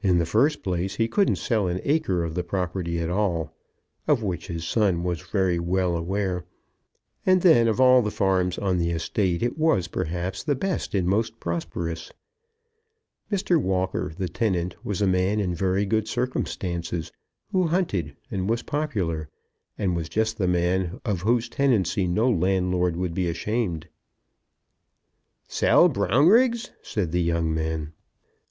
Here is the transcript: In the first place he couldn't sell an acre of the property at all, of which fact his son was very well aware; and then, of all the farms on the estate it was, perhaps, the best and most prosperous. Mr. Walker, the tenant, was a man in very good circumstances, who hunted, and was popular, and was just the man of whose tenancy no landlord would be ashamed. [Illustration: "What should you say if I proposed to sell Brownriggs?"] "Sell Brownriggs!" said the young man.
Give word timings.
In 0.00 0.16
the 0.16 0.24
first 0.24 0.62
place 0.62 0.94
he 0.94 1.08
couldn't 1.08 1.36
sell 1.36 1.68
an 1.68 1.78
acre 1.84 2.24
of 2.24 2.34
the 2.34 2.42
property 2.42 2.98
at 3.00 3.10
all, 3.10 3.52
of 4.08 4.22
which 4.22 4.44
fact 4.46 4.52
his 4.54 4.64
son 4.66 5.02
was 5.02 5.20
very 5.20 5.58
well 5.58 5.94
aware; 5.94 6.46
and 7.26 7.42
then, 7.42 7.68
of 7.68 7.78
all 7.78 8.00
the 8.00 8.10
farms 8.10 8.56
on 8.56 8.78
the 8.78 8.88
estate 8.92 9.42
it 9.42 9.58
was, 9.58 9.88
perhaps, 9.88 10.42
the 10.42 10.54
best 10.54 10.94
and 10.94 11.06
most 11.06 11.38
prosperous. 11.38 12.10
Mr. 13.30 13.60
Walker, 13.60 14.14
the 14.16 14.26
tenant, 14.26 14.74
was 14.82 15.02
a 15.02 15.06
man 15.06 15.38
in 15.38 15.54
very 15.54 15.84
good 15.84 16.08
circumstances, 16.08 17.12
who 17.50 17.64
hunted, 17.66 18.16
and 18.30 18.48
was 18.48 18.62
popular, 18.62 19.28
and 19.76 19.94
was 19.94 20.08
just 20.08 20.38
the 20.38 20.48
man 20.48 20.98
of 21.04 21.20
whose 21.20 21.50
tenancy 21.50 22.06
no 22.08 22.26
landlord 22.30 22.96
would 22.96 23.12
be 23.12 23.28
ashamed. 23.28 23.86
[Illustration: 25.50 25.52
"What 25.52 25.52
should 25.52 25.52
you 25.52 25.52
say 25.52 25.66
if 25.66 25.72
I 25.72 25.76
proposed 25.76 25.92
to 25.92 25.92
sell 25.92 25.92
Brownriggs?"] 25.92 26.62
"Sell 26.62 26.72
Brownriggs!" 26.80 26.86
said 26.88 27.12
the 27.12 27.22
young 27.22 27.52
man. 27.54 27.92